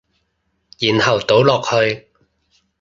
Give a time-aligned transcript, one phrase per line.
[0.79, 2.07] 然後倒落去